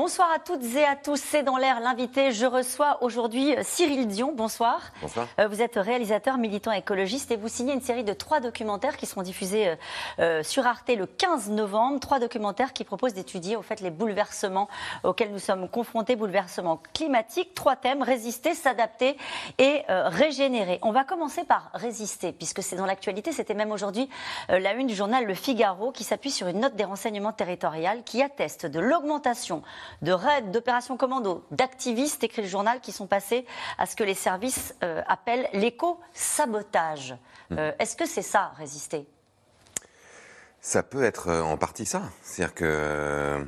[0.00, 1.20] Bonsoir à toutes et à tous.
[1.20, 2.32] C'est dans l'air l'invité.
[2.32, 4.32] Je reçois aujourd'hui euh, Cyril Dion.
[4.34, 4.80] Bonsoir.
[5.02, 5.26] Bonsoir.
[5.38, 9.04] Euh, vous êtes réalisateur, militant écologiste et vous signez une série de trois documentaires qui
[9.04, 9.74] seront diffusés
[10.18, 12.00] euh, sur Arte le 15 novembre.
[12.00, 14.70] Trois documentaires qui proposent d'étudier au fait les bouleversements
[15.04, 17.52] auxquels nous sommes confrontés, bouleversements climatiques.
[17.52, 19.18] Trois thèmes résister, s'adapter
[19.58, 20.78] et régénérer.
[20.80, 23.32] On va commencer par résister puisque c'est dans l'actualité.
[23.32, 24.08] C'était même aujourd'hui
[24.48, 28.22] la une du journal Le Figaro qui s'appuie sur une note des renseignements territoriaux qui
[28.22, 29.62] atteste de l'augmentation
[30.02, 33.46] de raids, d'opérations commando, d'activistes, écrit le journal, qui sont passés
[33.78, 37.16] à ce que les services euh, appellent l'éco-sabotage.
[37.50, 37.58] Hmm.
[37.58, 39.06] Euh, est-ce que c'est ça, résister?
[40.60, 42.02] Ça peut être euh, en partie ça.
[42.22, 43.46] C'est-à-dire que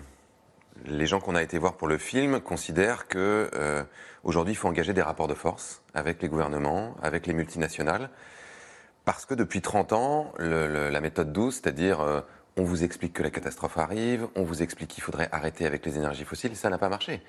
[0.87, 3.87] les gens qu'on a été voir pour le film considèrent que
[4.25, 8.11] aujourd'hui il faut engager des rapports de force avec les gouvernements, avec les multinationales,
[9.05, 12.25] parce que depuis 30 ans, la méthode douce, c'est-à-dire
[12.56, 15.97] on vous explique que la catastrophe arrive, on vous explique qu'il faudrait arrêter avec les
[15.97, 17.22] énergies fossiles, ça n'a pas marché.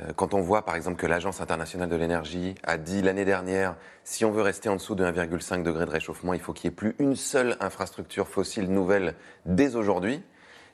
[0.00, 3.76] Euh, quand on voit par exemple que l'Agence internationale de l'énergie a dit l'année dernière,
[4.04, 6.74] si on veut rester en dessous de 1,5 degré de réchauffement, il faut qu'il n'y
[6.74, 10.22] ait plus une seule infrastructure fossile nouvelle dès aujourd'hui,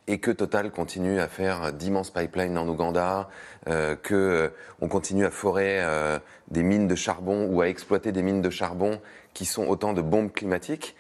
[0.09, 3.29] et que Total continue à faire d'immenses pipelines en Ouganda,
[3.69, 4.49] euh, que euh,
[4.81, 6.19] on continue à forer euh,
[6.51, 9.01] des mines de charbon ou à exploiter des mines de charbon
[9.35, 10.97] qui sont autant de bombes climatiques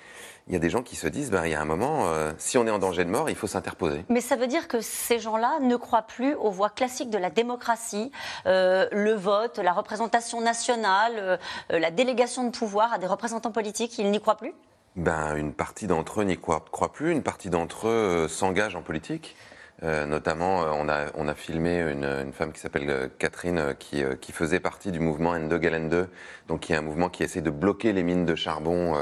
[0.48, 2.32] il y a des gens qui se disent, ben, il y a un moment, euh,
[2.38, 4.04] si on est en danger de mort, il faut s'interposer.
[4.08, 7.30] Mais ça veut dire que ces gens-là ne croient plus aux voies classiques de la
[7.30, 8.12] démocratie,
[8.46, 11.36] euh, le vote, la représentation nationale, euh,
[11.68, 13.98] la délégation de pouvoir à des représentants politiques.
[13.98, 14.54] Ils n'y croient plus?
[14.94, 19.36] Ben, Une partie d'entre eux n'y croient, plus, une partie d'entre eux s'engagent en politique.
[19.82, 23.74] Euh, notamment, euh, on, a, on a filmé une, une femme qui s'appelle euh, Catherine,
[23.78, 26.08] qui, qui, faisait partie du mouvement Ende Galen 2,
[26.48, 28.94] donc qui est un mouvement qui essaie de bloquer les mines de charbon,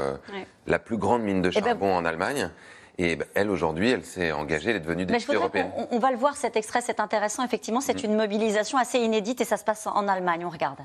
[0.67, 2.49] la plus grande mine de eh ben, charbon en Allemagne.
[2.97, 5.71] Et ben, elle, aujourd'hui, elle s'est engagée, elle est devenue députée européenne.
[5.91, 7.43] On, va le voir, cet extrait, c'est intéressant.
[7.45, 8.05] Effectivement, c'est mm.
[8.05, 10.45] une mobilisation assez inédite et ça se passe en Allemagne.
[10.45, 10.79] On regarde.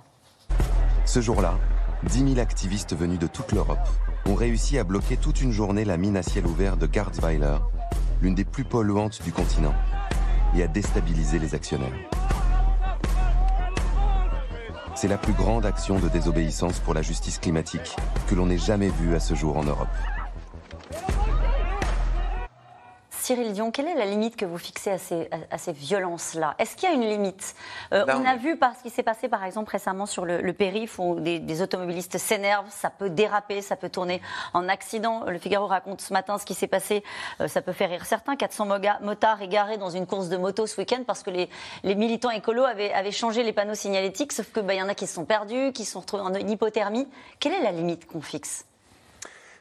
[1.05, 1.55] Ce jour-là,
[2.05, 3.79] 10 000 activistes venus de toute l'Europe
[4.27, 7.57] ont réussi à bloquer toute une journée la mine à ciel ouvert de Garzweiler,
[8.23, 9.75] l'une des plus polluantes du continent,
[10.55, 11.93] et à déstabiliser les actionnaires.
[14.95, 17.97] C'est la plus grande action de désobéissance pour la justice climatique
[18.29, 19.89] que l'on ait jamais vue à ce jour en Europe.
[23.31, 26.57] Cyril Dion, quelle est la limite que vous fixez à ces, violences-là?
[26.59, 27.55] Est-ce qu'il y a une limite?
[27.93, 30.99] Euh, On a vu par ce qui s'est passé, par exemple, récemment sur le, périph,
[30.99, 34.21] où des, automobilistes s'énervent, ça peut déraper, ça peut tourner
[34.53, 35.23] en accident.
[35.29, 37.05] Le Figaro raconte ce matin ce qui s'est passé,
[37.41, 38.35] euh, ça peut faire rire certains.
[38.35, 38.67] 400
[39.01, 41.49] motards égarés dans une course de moto ce week-end parce que les,
[41.85, 45.15] militants écolos avaient, changé les panneaux signalétiques, sauf qu'il bah, y en a qui se
[45.15, 47.07] sont perdus, qui se sont retrouvés en hypothermie.
[47.39, 48.65] Quelle est la limite qu'on fixe?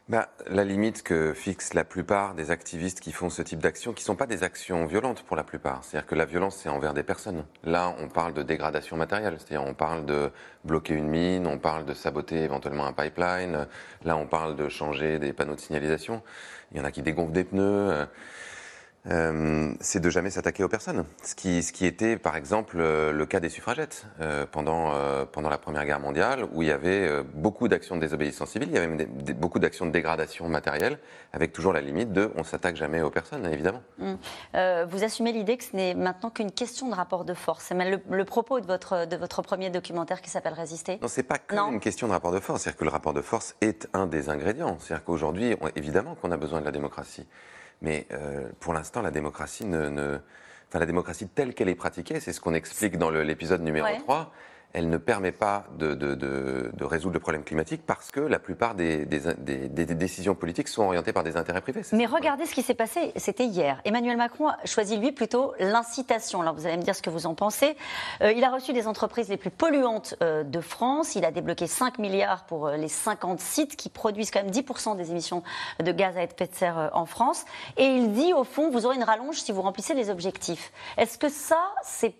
[0.09, 4.03] Bah, La limite que fixent la plupart des activistes qui font ce type d'action, qui
[4.03, 5.83] ne sont pas des actions violentes pour la plupart.
[5.83, 7.45] C'est-à-dire que la violence, c'est envers des personnes.
[7.63, 9.37] Là, on parle de dégradation matérielle.
[9.37, 10.31] C'est-à-dire on parle de
[10.65, 13.67] bloquer une mine, on parle de saboter éventuellement un pipeline.
[14.03, 16.21] Là, on parle de changer des panneaux de signalisation.
[16.71, 18.07] Il y en a qui dégonflent des pneus.
[19.07, 21.05] Euh, c'est de jamais s'attaquer aux personnes.
[21.23, 24.93] Ce qui, ce qui était, par exemple, euh, le cas des suffragettes euh, pendant,
[25.31, 28.75] pendant la Première Guerre mondiale, où il y avait beaucoup d'actions de désobéissance civile, il
[28.75, 30.99] y avait même beaucoup d'actions de dégradation matérielle,
[31.33, 33.81] avec toujours la limite de on s'attaque jamais aux personnes, évidemment.
[33.97, 34.13] Mmh.
[34.89, 37.65] vous assumez l'idée que ce n'est maintenant qu'une question de rapport de force.
[37.65, 41.23] C'est même le, propos de votre, de votre premier documentaire qui s'appelle Résister Non, c'est
[41.23, 42.63] pas qu'une question de rapport de force.
[42.63, 44.77] C'est-à-dire que le rapport de force est un des ingrédients.
[44.79, 47.25] C'est-à-dire qu'aujourd'hui, évidemment qu'on a besoin de la démocratie.
[47.81, 50.19] Mais euh, pour l'instant, la démocratie ne,
[50.69, 54.31] Enfin, la démocratie telle qu'elle est pratiquée, c'est ce qu'on explique dans l'épisode numéro 3,
[54.73, 58.37] elle ne permet pas de, de, de, de, résoudre le problème climatique parce que la
[58.37, 61.81] plupart des, des, des, des, décisions politiques sont orientées par des intérêts privés.
[61.91, 63.81] Mais regardez ce qui s'est passé, c'était hier.
[63.83, 66.41] Emmanuel Macron a choisi, lui, plutôt l'incitation.
[66.41, 67.75] Alors, vous allez me dire ce que vous en pensez.
[68.21, 71.15] Euh, il a reçu les entreprises les plus polluantes euh, de France.
[71.15, 74.95] Il a débloqué 5 milliards pour euh, les 50 sites qui produisent quand même 10%
[74.95, 75.41] des émissions
[75.83, 77.45] de gaz à effet de serre en France.
[77.77, 80.71] Et il dit, au fond, vous aurez une rallonge si vous remplissez les objectifs.
[80.97, 82.13] Est-ce que ça, c'est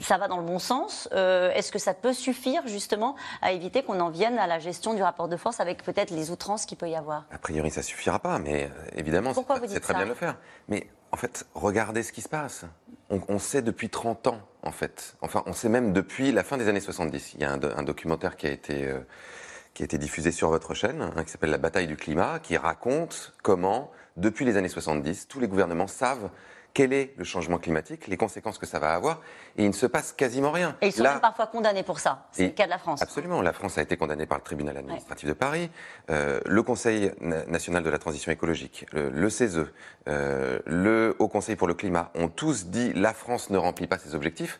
[0.00, 1.08] ça va dans le bon sens.
[1.12, 4.94] Euh, est-ce que ça peut suffire justement à éviter qu'on en vienne à la gestion
[4.94, 7.24] du rapport de force avec peut-être les outrances qu'il peut y avoir?
[7.30, 10.36] A priori, ça suffira pas, mais euh, évidemment, c'est très bien de le faire.
[10.68, 12.64] Mais en fait, regardez ce qui se passe.
[13.10, 15.14] On, sait depuis 30 ans, en fait.
[15.20, 17.34] Enfin, on sait même depuis la fin des années 70.
[17.34, 18.98] Il y a un, documentaire qui a été euh,
[19.74, 22.56] qui a été diffusé sur votre chaîne, hein, qui s'appelle La bataille du climat, qui
[22.56, 26.30] raconte comment, depuis les années 70, tous les gouvernements savent
[26.74, 29.20] quel est le changement climatique, les conséquences que ça va avoir,
[29.56, 30.76] et il ne se passe quasiment rien.
[30.82, 32.26] Et ils sont Là- même parfois condamnés pour ça.
[32.32, 33.00] C'est le cas de la France.
[33.00, 33.40] Absolument.
[33.42, 35.70] La France a été condamnée par le tribunal administratif de Paris,
[36.10, 39.66] euh, le Conseil na- national de la transition écologique, le, le CESE,
[40.08, 43.98] euh, le Haut Conseil pour le climat ont tous dit la France ne remplit pas
[43.98, 44.58] ses objectifs.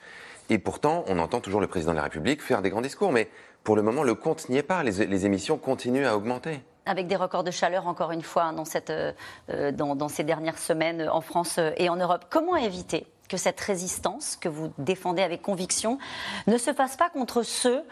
[0.50, 3.10] Et pourtant, on entend toujours le président de la République faire des grands discours.
[3.12, 3.28] Mais
[3.64, 4.82] pour le moment, le compte n'y est pas.
[4.84, 6.60] Les, les émissions continuent à augmenter.
[6.86, 9.12] Avec des records de chaleur, encore une fois, dans, cette, euh,
[9.50, 12.26] euh, dans, ces dernières semaines euh, en France et en Europe.
[12.28, 15.98] Comment éviter que cette résistance que vous défendez avec conviction
[16.46, 17.82] ne se fasse pas contre ceux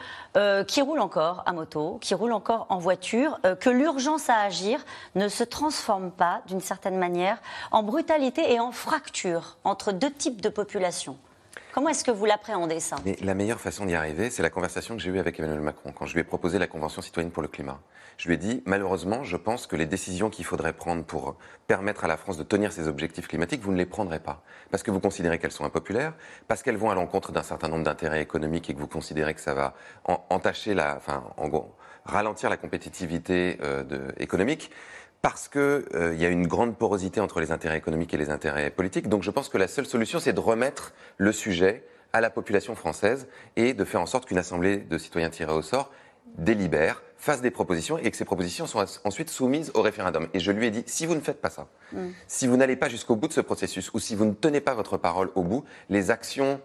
[0.66, 4.84] qui roulent encore à moto, qui roulent encore en voiture, que l'urgence à agir
[5.14, 7.38] ne se transforme pas, d'une certaine manière,
[7.70, 11.16] en brutalité et en fracture entre deux types de populations?
[11.72, 14.94] Comment est-ce que vous l'appréhendez, ça Mais la meilleure façon d'y arriver, c'est la conversation
[14.94, 17.40] que j'ai eue avec Emmanuel Macron quand je lui ai proposé la Convention citoyenne pour
[17.42, 17.80] le climat.
[18.18, 21.36] Je lui ai dit, malheureusement, je pense que les décisions qu'il faudrait prendre pour
[21.66, 24.42] permettre à la France de tenir ses objectifs climatiques, vous ne les prendrez pas.
[24.70, 26.12] Parce que vous considérez qu'elles sont impopulaires,
[26.46, 29.40] parce qu'elles vont à l'encontre d'un certain nombre d'intérêts économiques et que vous considérez que
[29.40, 29.72] ça va
[30.04, 34.70] en- entacher la, enfin, en gros, ralentir la compétitivité euh, économique
[35.22, 38.70] parce qu'il il y a une grande porosité entre les intérêts économiques et les intérêts
[38.70, 39.08] politiques.
[39.08, 42.74] Donc je pense que la seule solution, c'est de remettre le sujet à la population
[42.74, 45.90] française et de faire en sorte qu'une assemblée de citoyens tirés au sort
[46.36, 50.28] délibère, fasse des propositions et que ces propositions soient ensuite soumises au référendum.
[50.34, 51.68] Et je lui ai dit, si vous ne faites pas ça,
[52.26, 54.74] si vous n'allez pas jusqu'au bout de ce processus ou si vous ne tenez pas
[54.74, 56.60] votre parole au bout, les actions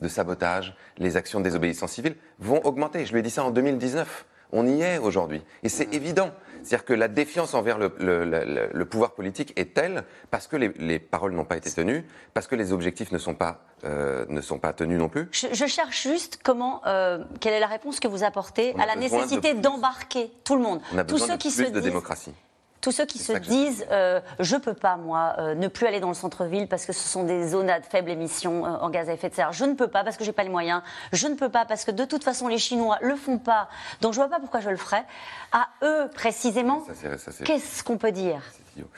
[0.00, 3.04] de sabotage, les actions de désobéissance civile vont augmenter.
[3.04, 4.26] Je lui ai dit ça en 2019.
[4.52, 5.42] On y est aujourd'hui.
[5.62, 6.30] Et c'est évident.
[6.62, 10.56] C'est-à-dire que la défiance envers le, le- le- le pouvoir politique est telle parce que
[10.56, 12.04] les, les paroles n'ont pas été tenues,
[12.34, 15.26] parce que les objectifs ne sont pas, euh, ne sont pas tenus non plus.
[15.32, 18.94] Je, je cherche juste comment, euh, quelle est la réponse que vous apportez à la
[18.96, 20.80] nécessité d'embarquer tout le monde.
[20.92, 22.34] On a tous ceux de qui plus se de disent, démocratie.
[22.80, 26.08] Tous ceux qui se disent, euh, je peux pas moi euh, ne plus aller dans
[26.08, 29.12] le centre-ville parce que ce sont des zones à faible émission euh, en gaz à
[29.12, 29.52] effet de serre.
[29.52, 30.82] Je ne peux pas parce que j'ai pas les moyens.
[31.12, 33.68] Je ne peux pas parce que de toute façon les Chinois le font pas.
[34.00, 35.04] Donc je vois pas pourquoi je le ferais.
[35.52, 36.82] À eux précisément,
[37.44, 38.42] qu'est-ce qu'on peut dire?
[38.52, 38.88] C'est idiot.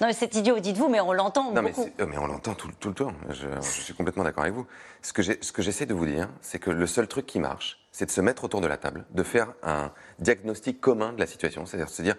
[0.00, 1.84] Non mais c'est idiot, dites-vous, mais on l'entend mais, beaucoup.
[1.84, 3.12] c'est- euh, mais on l'entend tout, tout le temps.
[3.30, 4.66] Je, je suis complètement d'accord avec vous.
[5.02, 7.38] Ce que j'ai- ce que j'essaie de vous dire, c'est que le seul truc qui
[7.38, 11.20] marche, c'est de se mettre autour de la table, de faire un diagnostic commun de
[11.20, 12.16] la situation, c'est-à-dire se dire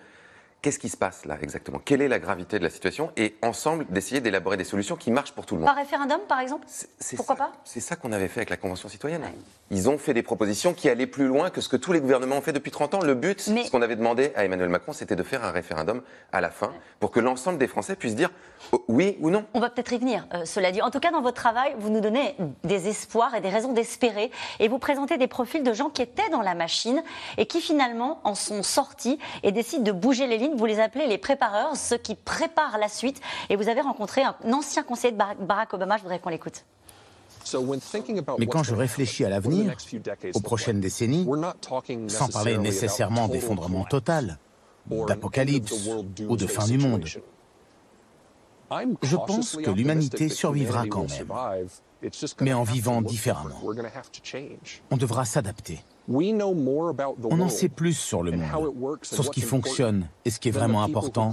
[0.65, 3.85] qu'est-ce qui se passe là exactement, quelle est la gravité de la situation, et ensemble
[3.91, 5.67] d'essayer d'élaborer des solutions qui marchent pour tout le monde?
[5.67, 6.65] Par référendum, par exemple?
[7.15, 7.51] Pourquoi ça- pas?
[7.63, 9.21] C'est ça qu'on avait fait avec la Convention citoyenne.
[9.69, 12.37] Ils ont fait des propositions qui allaient plus loin que ce que tous les gouvernements
[12.37, 13.01] ont fait depuis 30 ans.
[13.01, 16.01] Le but, Mais- ce qu'on avait demandé à Emmanuel Macron, c'était de faire un référendum
[16.31, 18.31] à la fin pour que l'ensemble des Français puissent dire
[18.71, 19.45] oh, oui ou non.
[19.53, 20.81] On va peut-être y venir, euh, cela dit.
[20.81, 24.31] En tout cas, dans votre travail, vous nous donnez des espoirs et des raisons d'espérer.
[24.59, 27.03] Et vous présentez des profils de gens qui étaient dans la machine
[27.37, 30.54] et qui finalement en sont sortis et décident de bouger les lignes.
[30.55, 33.21] Vous les appelez les prépareurs, ceux qui préparent la suite.
[33.49, 35.97] Et vous avez rencontré un ancien conseiller de Barack- Barack Obama.
[35.97, 36.63] Je voudrais qu'on l'écoute.
[38.39, 39.75] Mais quand je réfléchis à l'avenir,
[40.33, 41.27] aux prochaines décennies,
[42.07, 44.39] sans parler nécessairement d'effondrement total,
[45.07, 45.87] d'apocalypse
[46.27, 47.05] ou de fin du monde,
[49.03, 51.27] je pense que l'humanité survivra quand même,
[52.41, 53.61] mais en vivant différemment.
[54.91, 55.83] On devra s'adapter.
[56.07, 60.51] On en sait plus sur le monde, sur ce qui fonctionne et ce qui est
[60.51, 61.31] vraiment important,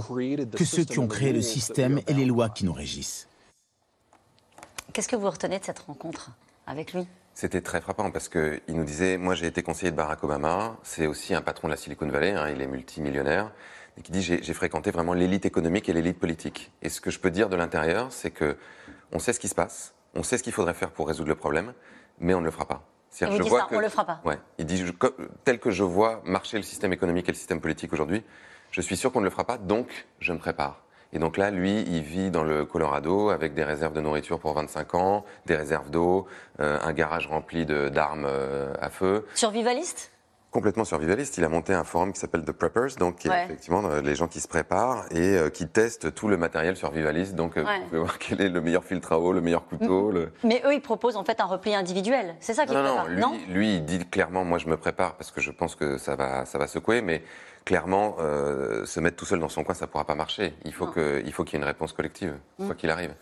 [0.55, 3.27] que ceux qui ont créé le système et les lois qui nous régissent.
[4.93, 6.31] Qu'est-ce que vous retenez de cette rencontre
[6.67, 7.07] avec lui?
[7.33, 11.07] C'était très frappant parce qu'il nous disait Moi, j'ai été conseiller de Barack Obama, c'est
[11.07, 13.51] aussi un patron de la Silicon Valley, hein, il est multimillionnaire.
[13.97, 16.71] Et qui dit J'ai j'ai fréquenté vraiment l'élite économique et l'élite politique.
[16.83, 18.55] Et ce que je peux dire de l'intérieur, c'est que
[19.11, 21.35] on sait ce qui se passe, on sait ce qu'il faudrait faire pour résoudre le
[21.35, 21.73] problème,
[22.19, 22.83] mais on ne le fera pas.
[23.13, 24.19] C'est-à-dire, Il je vois ça, on le fera pas.
[24.25, 24.91] Ouais, il dit je-
[25.43, 28.23] Tel que je vois marcher le système économique et le système politique aujourd'hui,
[28.71, 30.81] je suis sûr qu'on ne le fera pas, donc je me prépare.
[31.15, 34.53] Et donc là, lui, il vit dans le Colorado avec des réserves de nourriture pour
[34.53, 36.25] 25 ans, des réserves d'eau,
[36.59, 39.27] euh, un garage rempli d'armes euh, à feu.
[39.35, 40.11] Survivaliste?
[40.53, 43.45] Complètement survivaliste, il a monté un forum qui s'appelle The Preppers, donc qui est Ouais.
[43.45, 47.33] effectivement euh, les gens qui se préparent et euh, qui testent tout le matériel survivaliste.
[47.33, 47.79] Donc euh, Ouais.
[47.79, 50.11] vous pouvez voir quel est le meilleur filtre à eau, le meilleur couteau.
[50.11, 50.31] le...
[50.43, 52.35] Mais eux, ils proposent en fait un repli individuel.
[52.39, 53.33] C'est ça qu'ils Non, non, préparent, lui, non?
[53.49, 56.45] lui, il dit clairement, moi je me prépare parce que je pense que ça va,
[56.45, 57.23] ça va secouer, mais
[57.65, 60.53] clairement, euh, se mettre tout seul dans son coin, ça ne pourra pas marcher.
[60.65, 60.91] Il faut Non.
[60.91, 62.65] que- il faut qu'il y ait une réponse collective, Mm.
[62.67, 63.15] quoi qu'il arrive.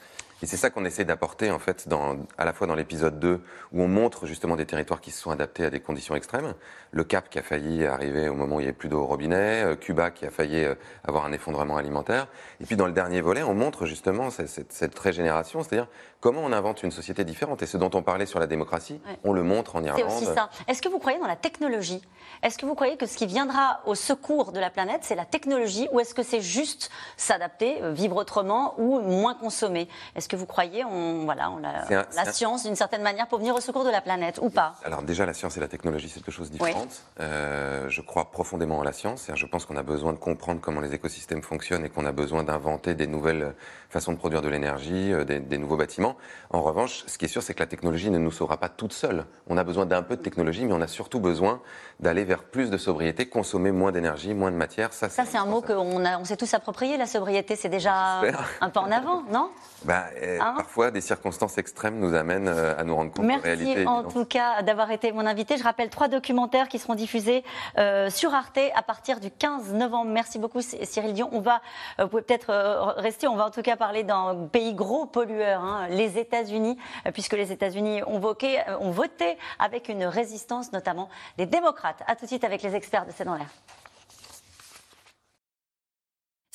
[0.43, 3.41] Et c'est ça qu'on essaie d'apporter, en fait, dans, à la fois dans l'épisode 2,
[3.73, 6.55] où on montre justement des territoires qui se sont adaptés à des conditions extrêmes.
[6.91, 9.05] Le Cap qui a failli arriver au moment où il n'y avait plus d'eau au
[9.05, 10.73] robinet, euh, Cuba qui a failli euh,
[11.07, 12.27] avoir un effondrement alimentaire.
[12.59, 15.87] Et puis dans le dernier volet, on montre justement cette, cette, cette régénération, c'est-à-dire
[16.19, 17.61] comment on invente une société différente.
[17.61, 19.17] Et ce dont on parlait sur la démocratie, Ouais.
[19.23, 20.07] on le montre en C'est Irlande.
[20.17, 20.49] aussi ça.
[20.67, 22.01] Est-ce que vous croyez dans la technologie?
[22.43, 25.25] Est-ce que vous croyez que ce qui viendra au secours de la planète, c'est la
[25.25, 25.87] technologie?
[25.91, 29.87] Ou est-ce que c'est juste s'adapter, euh, vivre autrement ou moins consommer?
[30.15, 33.53] Est-ce que vous croyez on, voilà, on a la science d'une certaine manière pour venir
[33.53, 36.25] au secours de la planète ou pas Alors déjà, la science et la technologie, c'est
[36.25, 37.03] deux choses différentes.
[37.19, 39.29] Euh, je crois profondément en la science.
[39.33, 42.43] Je pense qu'on a besoin de comprendre comment les écosystèmes fonctionnent et qu'on a besoin
[42.43, 43.53] d'inventer des nouvelles
[43.89, 46.15] façons de produire de l'énergie, euh, des, nouveaux bâtiments.
[46.49, 48.93] En revanche, ce qui est sûr, c'est que la technologie ne nous sauvera pas toute
[48.93, 49.25] seule.
[49.47, 51.61] On a besoin d'un peu de technologie, mais on a surtout besoin
[51.99, 54.93] d'aller vers plus de sobriété, consommer moins d'énergie, moins de matière.
[54.93, 56.95] Ça, c'est un mot qu'on on s'est tous approprié.
[56.95, 58.21] La sobriété, c'est déjà
[58.61, 59.51] un peu en avant, non?
[59.83, 63.47] Bah, hein Parfois, des circonstances extrêmes nous amènent euh, à nous rendre compte Merci de
[63.47, 63.87] la réalité.
[63.87, 65.57] en tout cas d'avoir été mon invité.
[65.57, 67.43] Je rappelle trois documentaires qui seront diffusés
[67.77, 70.11] euh, sur Arte à partir du 15 novembre.
[70.11, 71.29] Merci beaucoup Cyril Dion.
[71.31, 71.61] On va,
[71.99, 72.51] vous pouvez peut-être
[72.97, 76.77] rester, on va en tout cas parler d'un pays gros pollueur, hein, les États-Unis,
[77.13, 82.03] puisque les États-Unis ont, ont voté avec une résistance, notamment des démocrates.
[82.07, 83.49] À tout de suite avec les experts de C'est dans l'air.